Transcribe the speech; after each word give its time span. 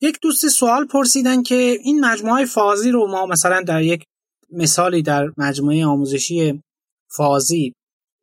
یک 0.00 0.18
دوست 0.22 0.48
سوال 0.48 0.86
پرسیدن 0.86 1.42
که 1.42 1.54
این 1.54 2.04
مجموعه 2.04 2.44
فازی 2.44 2.90
رو 2.90 3.06
ما 3.06 3.26
مثلا 3.26 3.62
در 3.62 3.82
یک 3.82 4.04
مثالی 4.50 5.02
در 5.02 5.32
مجموعه 5.36 5.86
آموزشی 5.86 6.62
فازی 7.10 7.72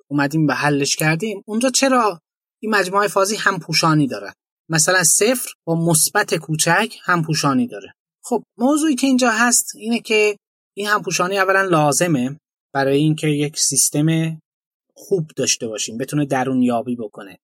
اومدیم 0.07 0.47
به 0.47 0.53
حلش 0.53 0.95
کردیم 0.95 1.43
اونجا 1.45 1.69
چرا 1.69 2.19
این 2.61 2.75
مجموعه 2.75 3.07
فازی 3.07 3.35
هم 3.35 3.59
پوشانی 3.59 4.07
داره؟ 4.07 4.33
مثلا 4.69 5.03
صفر 5.03 5.49
با 5.65 5.75
مثبت 5.75 6.35
کوچک 6.35 6.95
هم 7.03 7.23
پوشانی 7.23 7.67
داره. 7.67 7.93
خب 8.23 8.43
موضوعی 8.57 8.95
که 8.95 9.07
اینجا 9.07 9.31
هست 9.31 9.75
اینه 9.75 9.99
که 9.99 10.37
این 10.77 10.87
هم 10.87 11.01
پوشانی 11.01 11.37
اولا 11.37 11.61
لازمه 11.61 12.39
برای 12.73 12.97
اینکه 12.97 13.27
یک 13.27 13.59
سیستم 13.59 14.39
خوب 14.93 15.31
داشته 15.35 15.67
باشیم 15.67 15.97
بتونه 15.97 16.25
درون 16.25 16.61
یابی 16.61 16.95
بکنه 16.95 17.37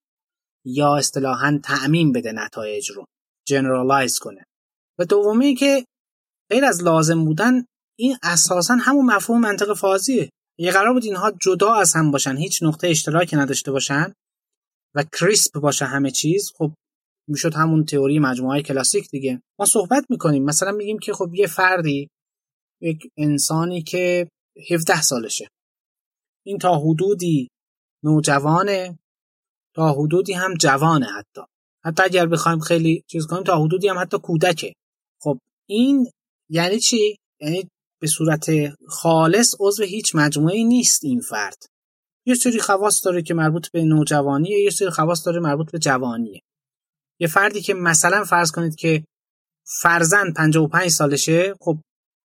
یا 0.66 0.96
اصطلاحا 0.96 1.60
تعمیم 1.64 2.12
بده 2.12 2.32
نتایج 2.32 2.92
رو. 2.92 3.06
generalize 3.48 4.20
کنه. 4.20 4.46
و 5.00 5.06
دومی 5.06 5.56
که 5.56 5.86
غیر 6.50 6.66
از 6.66 6.84
لازم 6.84 7.26
بودن 7.26 7.66
این 8.00 8.18
اساسا 8.24 8.74
همون 8.82 9.06
مفهوم 9.06 9.42
منطق 9.42 9.74
فازیه. 9.74 10.30
اگه 10.60 10.72
قرار 10.72 10.94
بود 10.94 11.04
اینها 11.04 11.32
جدا 11.32 11.74
از 11.74 11.94
هم 11.96 12.12
باشن 12.12 12.38
هیچ 12.38 12.64
نقطه 12.64 12.88
اشتراکی 12.88 13.36
نداشته 13.36 13.72
باشن 13.72 14.14
و 14.96 15.04
crisp 15.20 15.60
باشه 15.60 15.86
همه 15.86 16.12
چیز. 16.12 16.52
خب 16.58 16.72
می‌شد 17.28 17.54
همون 17.54 17.86
تئوری 17.86 18.20
مجموعه 18.20 18.62
کلاسیک 18.62 19.10
دیگه. 19.10 19.42
ما 19.60 19.66
صحبت 19.66 20.06
می‌کنیم. 20.10 20.44
مثلا 20.44 20.72
میگیم 20.72 21.00
که 21.00 21.14
خب 21.14 21.34
یه 21.34 21.48
فردی 21.48 22.10
یک 22.82 23.12
انسانی 23.18 23.82
که 23.84 24.30
17 24.72 25.02
سالشه. 25.02 25.48
این 26.46 26.58
تا 26.58 26.78
حدودی 26.78 27.48
نوجوانه 28.04 29.00
تا 29.76 29.94
حدودی 29.94 30.34
هم 30.34 30.54
جوانه 30.54 31.06
حتی. 31.06 31.42
حتی 31.86 32.04
اگر 32.04 32.26
بخوایم 32.26 32.60
خیلی 32.60 33.04
چیز 33.08 33.28
کنیم 33.28 33.44
تا 33.44 33.64
حدودی 33.64 33.88
هم 33.88 34.00
حتی 34.00 34.18
کودکه. 34.18 34.74
خب 35.22 35.38
این 35.70 36.12
یعنی 36.50 36.80
چی؟ 36.80 37.18
یعنی 37.42 37.70
به 38.02 38.08
صورت 38.08 38.46
خالص 38.88 39.56
عضو 39.60 39.84
هیچ 39.84 40.16
مجموعه 40.16 40.64
نیست 40.64 41.04
این 41.04 41.20
فرد. 41.20 41.58
یه 42.26 42.36
سری 42.36 42.60
خواص 42.60 43.06
داره 43.06 43.22
که 43.22 43.34
مربوط 43.34 43.72
به 43.72 43.84
نوجوانیه 43.84 44.60
یه 44.60 44.70
سری 44.70 44.90
خواص 44.90 45.26
داره 45.26 45.40
مربوط 45.40 45.72
به 45.72 45.80
جوانیه. 45.80 46.42
یه 47.20 47.28
فردی 47.28 47.62
که 47.62 47.74
مثلا 47.74 48.24
فرض 48.24 48.52
کنید 48.52 48.76
که 48.76 49.04
فرزن 49.82 50.34
55 50.34 50.90
سالشه 50.90 51.54
خب 51.62 51.78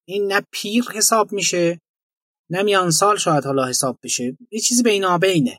این 0.09 0.33
نه 0.33 0.43
پیر 0.53 0.85
حساب 0.95 1.33
میشه 1.33 1.81
نه 2.51 2.63
میان 2.63 2.91
سال 2.91 3.17
شاید 3.17 3.45
حالا 3.45 3.67
حساب 3.67 3.99
بشه. 4.03 4.37
یه 4.51 4.61
چیزی 4.61 4.83
بینابینه 4.83 5.59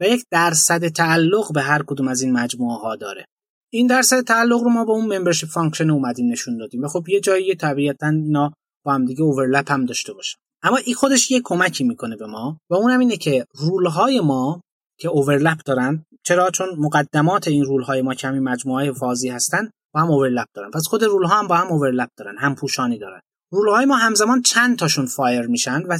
و 0.00 0.08
یک 0.08 0.24
درصد 0.30 0.88
تعلق 0.88 1.52
به 1.54 1.62
هر 1.62 1.82
کدوم 1.86 2.08
از 2.08 2.22
این 2.22 2.32
مجموعه 2.32 2.78
ها 2.78 2.96
داره. 2.96 3.24
این 3.72 3.86
درصد 3.86 4.24
تعلق 4.24 4.62
رو 4.62 4.70
ما 4.70 4.84
با 4.84 4.92
اون 4.92 5.18
membership 5.18 5.48
function 5.48 5.90
اومدیم 5.90 6.32
نشون 6.32 6.56
دادیم 6.56 6.84
و 6.84 6.88
خب 6.88 7.08
یه 7.08 7.20
جایی 7.20 7.54
طبیعتا 7.54 8.06
اینا 8.06 8.52
با 8.84 8.94
هم 8.94 9.04
دیگه 9.04 9.22
overlap 9.22 9.72
هم 9.72 9.84
داشته 9.84 10.12
باشن. 10.12 10.36
اما 10.62 10.76
این 10.76 10.94
خودش 10.94 11.30
یه 11.30 11.40
کمکی 11.44 11.84
می‌کنه 11.84 12.16
به 12.16 12.26
ما 12.26 12.58
و 12.70 12.74
اونم 12.74 12.98
اینه 12.98 13.16
که 13.16 13.46
rule 13.54 13.86
های 13.86 14.20
ما 14.20 14.60
که 14.98 15.08
overlap 15.08 15.58
دارن 15.66 16.04
چرا؟ 16.22 16.50
چون 16.50 16.68
مقدمات 16.78 17.48
این 17.48 17.64
rule 17.64 17.82
های 17.82 18.02
ما 18.02 18.14
که 18.14 18.40
مجموعه 18.40 18.92
فازی 18.92 19.28
هستن 19.28 19.70
با 19.94 20.00
هم 20.00 20.10
overlap 20.10 20.46
دارن. 20.54 20.70
پس 20.70 20.86
خود 20.86 21.04
rule 21.04 21.24
ها 21.24 21.38
هم 21.38 21.46
با 21.46 21.56
هم 21.56 21.66
overlap 21.66 22.08
دارن 22.16 22.38
هم 22.38 22.54
پوشانی 22.54 22.98
دارن. 22.98 23.20
رول 23.52 23.68
های 23.68 23.84
ما 23.84 23.96
همزمان 23.96 24.42
چند 24.42 24.78
تاشون 24.78 25.06
فایر 25.06 25.46
میشن 25.46 25.82
و 25.82 25.98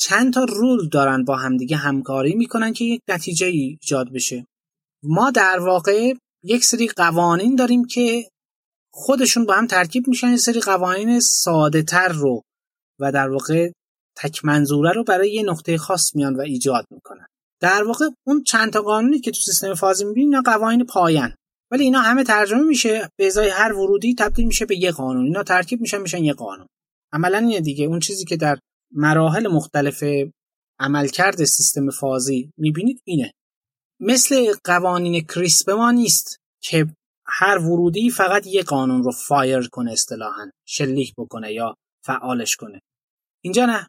چند 0.00 0.32
تا 0.32 0.44
رول 0.44 0.88
دارن 0.88 1.24
با 1.24 1.36
همدیگه 1.36 1.76
همکاری 1.76 2.34
می‌کنن 2.34 2.72
که 2.72 2.84
یک 2.84 3.00
نتیجه 3.08 3.46
ایجاد 3.46 4.12
بشه. 4.12 4.46
ما 5.02 5.30
در 5.30 5.58
واقع 5.60 6.12
یک 6.44 6.64
سری 6.64 6.88
قوانین 6.88 7.56
داریم 7.56 7.84
که 7.84 8.28
خودشون 8.92 9.46
با 9.46 9.54
هم 9.54 9.66
ترکیب 9.66 10.08
میشن 10.08 10.30
یه 10.30 10.36
سری 10.36 10.60
قوانین 10.60 11.20
ساده 11.20 11.82
تر 11.82 12.08
رو 12.08 12.42
و 13.00 13.12
در 13.12 13.28
واقع 13.28 13.70
تک 14.16 14.44
منظوره 14.44 14.92
رو 14.92 15.04
برای 15.04 15.32
یه 15.32 15.42
نقطه 15.42 15.78
خاص 15.78 16.16
میان 16.16 16.36
و 16.36 16.40
ایجاد 16.40 16.84
می‌کنن. 16.90 17.26
در 17.60 17.84
واقع 17.84 18.08
اون 18.26 18.42
چند 18.42 18.72
تا 18.72 18.82
قانونی 18.82 19.20
که 19.20 19.30
تو 19.30 19.40
سیستم 19.40 19.74
فازی 19.74 20.04
می‌بینیم 20.04 20.30
اینا 20.30 20.42
قوانین 20.52 20.86
پایان. 20.86 21.34
ولی 21.70 21.84
اینا 21.84 22.00
همه 22.00 22.24
ترجمه 22.24 22.62
میشه 22.62 23.08
به 23.18 23.26
ازای 23.26 23.48
هر 23.48 23.72
ورودی 23.72 24.14
تبدیل 24.14 24.46
میشه 24.46 24.66
به 24.66 24.76
یه 24.76 24.90
قانون. 24.90 25.24
اینا 25.24 25.42
ترکیب 25.42 25.80
میشن 25.80 26.00
میشن 26.00 26.24
یه 26.24 26.32
قانون. 26.32 26.66
عملا 27.12 27.38
اینه 27.38 27.60
دیگه. 27.60 27.84
اون 27.84 28.00
چیزی 28.00 28.24
که 28.24 28.36
در 28.36 28.58
مراحل 28.92 29.48
مختلف 29.48 30.04
عملکرد 30.80 31.44
سیستم 31.44 31.90
فازی 31.90 32.52
می‌بینید 32.56 33.02
اینه. 33.04 33.32
مثل 34.00 34.54
قوانین 34.64 35.24
crisp 35.24 35.70
ما 35.70 35.90
نیست 35.90 36.36
که 36.62 36.86
هر 37.26 37.58
ورودی 37.58 38.10
فقط 38.10 38.46
یه 38.46 38.62
قانون 38.62 39.02
رو 39.02 39.10
fire 39.10 39.68
کنه 39.68 39.92
اصطلاحا 39.92 40.50
شلیک 40.66 41.14
بکنه 41.18 41.52
یا 41.52 41.74
فعالش 42.04 42.56
کنه. 42.56 42.80
اینجا 43.44 43.66
نه. 43.66 43.88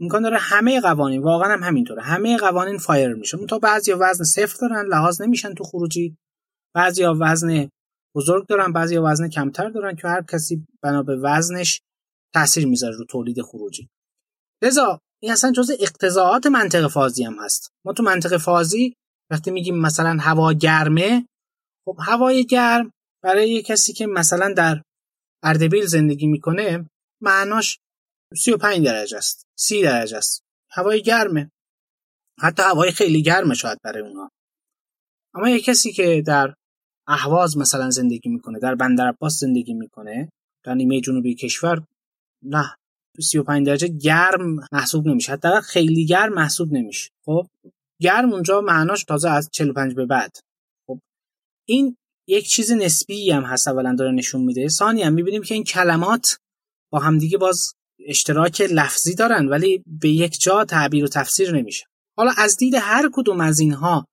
امکان 0.00 0.22
داره 0.22 0.38
همه 0.38 0.80
قوانین 0.80 1.22
واقعا 1.22 1.52
هم 1.52 1.62
همینطوره. 1.62 2.02
همه 2.02 2.36
قوانین 2.36 2.78
fire 2.78 3.14
میشه. 3.14 3.38
تا 3.46 3.58
بعضی 3.58 3.92
وزن 3.92 4.24
صفر 4.24 4.56
دارن 4.60 4.86
لحاظ 4.86 5.20
نمیشن 5.20 5.54
تو 5.54 5.64
خروجی. 5.64 6.16
بعضی 6.74 7.04
وزن 7.20 7.68
بزرگ 8.14 8.46
دارن 8.46 8.72
بعضی 8.72 8.98
وزن 8.98 9.28
کمتر 9.28 9.68
دارن 9.68 9.96
که 9.96 10.08
هر 10.08 10.22
کسی 10.22 10.66
بنا 10.82 11.02
به 11.02 11.16
وزنش 11.16 11.80
تاثیر 12.34 12.66
می‌ذاره 12.66 12.96
رو 12.96 13.04
تولید 13.04 13.42
خروجی. 13.42 13.88
لذا 14.62 15.00
این 15.22 15.32
اصلا 15.32 15.52
جز 15.52 15.70
اقتضاعات 15.80 16.46
منطق 16.46 16.88
فازی 16.88 17.24
هم 17.24 17.44
هست. 17.44 17.70
ما 17.84 17.92
تو 17.92 18.02
منطق 18.02 18.36
فازی 18.36 18.94
وقتی 19.30 19.50
میگیم 19.50 19.78
مثلا 19.78 20.16
هوا 20.20 20.52
گرمه 20.52 21.26
خب 21.84 21.96
هوای 22.00 22.46
گرم 22.46 22.92
برای 23.22 23.62
کسی 23.62 23.92
که 23.92 24.06
مثلا 24.06 24.54
در 24.56 24.82
اردبیل 25.42 25.86
زندگی 25.86 26.26
می‌کنه 26.26 26.90
معناش 27.22 27.78
35 28.36 28.84
درجه 28.84 29.16
است 29.16 29.46
30 29.58 29.82
درجه 29.82 30.16
است. 30.16 30.42
هوای 30.70 31.02
گرمه. 31.02 31.50
حتی 32.38 32.62
هوای 32.62 32.92
خیلی 32.92 33.22
گرمه 33.22 33.54
شاید 33.54 33.78
برای 33.84 34.02
اونها 34.02 34.30
اما 35.34 35.48
یک 35.48 35.64
کسی 35.64 35.92
که 35.92 36.22
در 36.26 36.54
اهواز 37.06 37.56
مثلا 37.58 37.90
زندگی 37.90 38.28
می‌کنه 38.28 38.58
در 38.58 38.74
بندر 38.74 39.14
زندگی 39.28 39.74
می‌کنه 39.74 40.28
در 40.64 40.74
نیمه 40.74 41.00
جنوبی 41.00 41.34
کشور 41.34 41.84
نه. 42.42 42.76
35 43.20 43.66
درجه 43.66 43.88
گرم 43.88 44.60
محسوب 44.72 45.06
نمیشه. 45.06 45.32
حتی 45.32 45.48
خیلی 45.64 46.06
گرم 46.06 46.32
محسوب 46.32 46.72
نمیشه. 46.72 47.10
خب 47.24 47.46
گرم 48.00 48.32
اونجا 48.32 48.60
معناش 48.60 49.04
تازه 49.04 49.30
از 49.30 49.50
45 49.52 49.94
به 49.94 50.06
بعد. 50.06 50.36
خب 50.86 50.98
این 51.68 51.96
یک 52.28 52.48
چیز 52.48 52.72
نسبی 52.72 53.30
هم 53.30 53.42
هست 53.42 53.68
اولا 53.68 53.94
داره 53.94 54.12
نشون 54.12 54.40
میده. 54.40 54.68
ثانی 54.68 55.02
هم 55.02 55.12
می‌بینیم 55.12 55.42
که 55.42 55.54
این 55.54 55.64
کلمات 55.64 56.38
با 56.92 56.98
همدیگه 56.98 57.38
باز 57.38 57.74
اشتراک 58.06 58.60
لفظی 58.60 59.14
دارن 59.14 59.48
ولی 59.48 59.84
به 59.86 60.08
یک 60.08 60.40
جا 60.40 60.64
تعبیر 60.64 61.04
و 61.04 61.08
تفسیر 61.08 61.56
نمیشه. 61.56 61.86
حالا 62.16 62.32
از 62.36 62.56
دید 62.56 62.74
هر 62.74 63.10
کدوم 63.12 63.40
از 63.40 63.60
اینها 63.60 64.06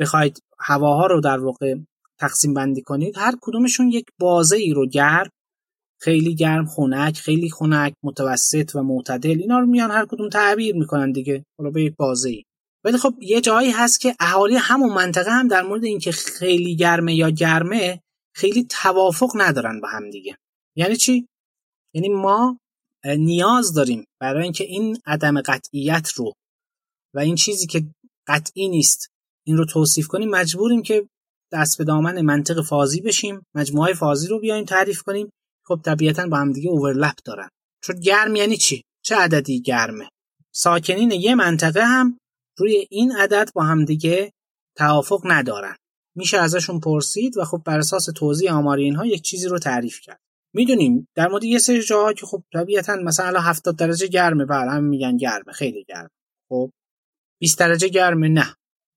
بخواید 0.00 0.42
هواها 0.58 1.06
رو 1.06 1.20
در 1.20 1.38
واقع 1.38 1.74
تقسیم 2.18 2.54
بندی 2.54 2.82
کنید 2.82 3.18
هر 3.18 3.34
کدومشون 3.40 3.88
یک 3.88 4.06
بازه 4.20 4.56
ای 4.56 4.72
رو 4.72 4.86
گرم 4.86 5.30
خیلی 6.02 6.34
گرم 6.34 6.66
خنک 6.66 7.18
خیلی 7.18 7.50
خنک 7.50 7.94
متوسط 8.02 8.70
و 8.74 8.82
معتدل 8.82 9.38
اینا 9.40 9.58
رو 9.58 9.66
میان 9.66 9.90
هر 9.90 10.06
کدوم 10.06 10.28
تعبیر 10.28 10.76
می‌کنن 10.76 11.12
دیگه 11.12 11.44
حالا 11.58 11.70
به 11.70 11.82
یک 11.82 11.96
بازه 11.96 12.30
ای 12.30 12.44
ولی 12.84 12.98
خب 12.98 13.14
یه 13.20 13.40
جایی 13.40 13.70
هست 13.70 14.00
که 14.00 14.14
اهالی 14.20 14.56
همون 14.56 14.92
منطقه 14.92 15.30
هم 15.30 15.48
در 15.48 15.62
مورد 15.62 15.84
اینکه 15.84 16.12
خیلی 16.12 16.76
گرمه 16.76 17.14
یا 17.14 17.30
گرمه 17.30 18.00
خیلی 18.34 18.64
توافق 18.64 19.30
ندارن 19.34 19.80
با 19.80 19.88
هم 19.88 20.10
دیگه. 20.10 20.36
یعنی 20.76 20.96
چی؟ 20.96 21.28
یعنی 21.94 22.08
ما 22.08 22.58
نیاز 23.04 23.72
داریم 23.74 24.04
برای 24.20 24.42
اینکه 24.42 24.64
این 24.64 24.98
عدم 25.06 25.40
قطعیت 25.40 26.08
رو 26.16 26.32
و 27.14 27.18
این 27.18 27.34
چیزی 27.34 27.66
که 27.66 27.84
قطعی 28.26 28.68
نیست 28.68 29.08
این 29.46 29.56
رو 29.56 29.64
توصیف 29.64 30.06
کنیم 30.06 30.30
مجبوریم 30.30 30.82
که 30.82 31.08
دست 31.52 31.78
به 31.78 31.84
دامن 31.84 32.20
منطق 32.20 32.62
فازی 32.62 33.00
بشیم 33.00 33.46
مجموعه 33.54 33.94
فازی 33.94 34.28
رو 34.28 34.40
بیایم 34.40 34.64
تعریف 34.64 35.02
کنیم. 35.02 35.30
خب 35.64 35.80
طبیعتا 35.84 36.26
با 36.26 36.36
هم 36.36 36.52
دیگه 36.52 36.70
اوورلپ 36.70 37.14
دارن. 37.24 37.48
چون 37.82 38.00
گرم 38.00 38.36
یعنی 38.36 38.56
چی؟ 38.56 38.84
چه 39.04 39.16
عددی 39.16 39.62
گرمه؟ 39.62 40.08
ساکنین 40.54 41.10
یه 41.10 41.34
منطقه 41.34 41.84
هم 41.84 42.18
روی 42.58 42.86
این 42.90 43.12
عدد 43.12 43.50
با 43.54 43.62
هم 43.62 43.84
دیگه 43.84 44.32
توافق 44.76 45.20
ندارن. 45.24 45.76
میشه 46.16 46.38
ازشون 46.38 46.80
پرسید 46.80 47.38
و 47.38 47.44
خب 47.44 47.62
بر 47.64 47.78
اساس 47.78 48.04
توضیح 48.04 48.52
آماری 48.52 48.84
اینها 48.84 49.06
یک 49.06 49.22
چیزی 49.22 49.48
رو 49.48 49.58
تعریف 49.58 50.00
کرد. 50.00 50.20
می‌دونیم 50.54 51.08
در 51.14 51.28
مورد 51.28 51.44
یه 51.44 51.58
سری 51.58 51.82
جاها 51.82 52.12
که 52.12 52.26
خب 52.26 52.42
طبیعتا 52.52 52.96
مثلا 52.96 53.40
70 53.40 53.76
درجه 53.76 54.06
گرمه 54.06 54.44
بر 54.44 54.68
هم 54.68 54.84
میگن 54.84 55.16
گرمه 55.16 55.52
خیلی 55.52 55.84
گرمه. 55.88 56.08
خب 56.48 56.70
20 57.40 57.58
درجه 57.58 57.88
گرمه؟ 57.88 58.28
نه 58.28 58.54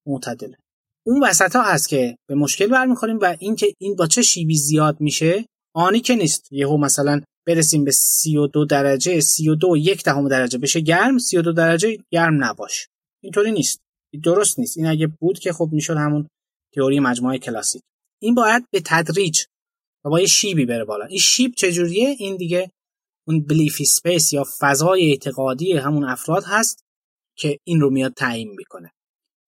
معتدله. 0.08 0.58
اون 1.06 1.24
وسط 1.24 1.56
ها 1.56 1.62
هست 1.62 1.90
که 1.90 2.18
به 2.30 2.36
مشکل 2.36 2.68
برمیخوریم 2.68 3.20
و 3.22 3.36
اینکه 3.40 3.74
این 3.78 3.96
با 3.96 4.08
چه 4.08 4.22
شیبی 4.22 4.58
زیاد 4.58 5.02
میشه؟ 5.02 5.46
آنی 5.76 6.00
که 6.00 6.16
نیست. 6.16 6.52
یهو 6.52 6.78
مثلا 6.78 7.22
برسیم 7.48 7.84
به 7.84 7.92
32 7.92 8.66
درجه 8.66 9.22
32 9.22 9.78
یک 9.78 10.04
دهم 10.04 10.28
درجه. 10.28 10.58
بشه 10.58 10.80
گرم 10.80 11.18
32 11.18 11.54
درجه 11.54 11.98
گرم 12.12 12.44
نباش. 12.44 12.88
اینطوری 13.24 13.52
نیست. 13.52 13.80
درست 14.24 14.60
نیست. 14.60 14.78
این 14.78 14.88
اگه 14.88 15.08
بود 15.08 15.40
که 15.40 15.54
خب 15.54 15.70
می‌شد 15.72 15.98
همون 15.98 16.28
تئوری 16.76 17.00
مجموعه 17.00 17.40
کلاسیک. 17.40 17.82
این 18.22 18.36
باید 18.36 18.66
به 18.72 18.82
تدریج 18.86 19.44
و 20.06 20.10
با 20.10 20.20
یه 20.20 20.28
شیبی 20.28 20.66
بره 20.66 20.86
بالا. 20.86 21.06
این 21.06 21.20
شیب 21.20 21.54
چجوریه؟ 21.54 22.16
این 22.20 22.36
دیگه 22.38 22.72
اون 23.28 23.44
belief 23.44 23.86
space 23.86 24.34
یا 24.34 24.46
فضای 24.60 25.10
اعتقادی 25.10 25.74
همون 25.74 26.04
افراد 26.04 26.44
هست 26.48 26.84
که 27.38 27.60
این 27.64 27.82
رو 27.82 27.90
میاد 27.90 28.14
تعیین 28.14 28.50
می‌کنه. 28.58 28.92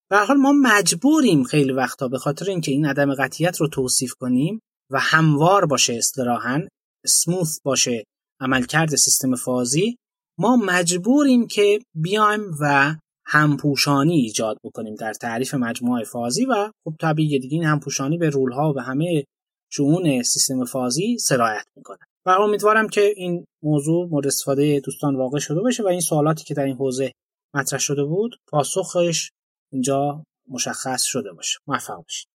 به 0.10 0.18
حال 0.18 0.38
ما 0.38 0.54
مجبوریم 0.54 1.44
خیلی 1.44 1.72
وقتا 1.72 2.08
به 2.08 2.18
خاطر 2.18 2.50
اینکه 2.50 2.72
این 2.72 2.86
عدم 2.86 3.16
قطعیت 3.16 3.58
رو 3.58 3.68
توصیف 3.68 4.14
کنیم 4.14 4.62
و 4.92 5.00
هموار 5.00 5.66
باشه 5.66 5.94
اصطلاحا 5.94 6.68
سموث 7.06 7.60
باشه 7.64 8.04
عملکرد 8.40 8.96
سیستم 8.96 9.36
فازی 9.36 9.98
ما 10.40 10.56
مجبوریم 10.56 11.48
که 11.48 11.80
بیایم 11.96 12.42
و 12.62 12.96
همپوشانی 13.26 14.14
ایجاد 14.14 14.58
بکنیم 14.64 14.96
در 14.96 15.14
تعریف 15.14 15.54
مجموعه 15.54 16.04
فازی 16.04 16.46
و 16.46 16.72
خب 16.84 16.96
طبیعی 17.00 17.40
دیگه 17.40 17.56
این 17.56 17.64
همپوشانی 17.64 18.18
به 18.18 18.30
رولها 18.30 18.74
و 18.78 18.80
همه 18.80 19.24
شؤون 19.72 20.24
سیستم 20.24 20.66
فازی 20.66 21.18
سرایت 21.18 21.66
می‌کنه. 21.76 21.98
و 22.26 22.30
امیدوارم 22.30 22.90
که 22.90 23.14
این 23.16 23.46
موضوع 23.64 24.08
مورد 24.08 24.28
استفاده 24.28 24.80
دوستان 24.80 25.16
واقع 25.16 25.40
شده 25.40 25.62
باشه 25.62 25.84
و 25.84 25.88
این 25.88 26.02
سوالاتی 26.02 26.44
که 26.44 26.54
در 26.54 26.64
این 26.64 26.76
حوزه 26.76 27.12
مطرح 27.56 27.80
شده 27.80 28.04
بود 28.04 28.40
پاسخش 28.48 29.32
اینجا 29.74 30.24
مشخص 30.50 31.04
شده 31.04 31.34
باشه. 31.34 31.60
موفق 31.68 32.04
باشید. 32.04 32.28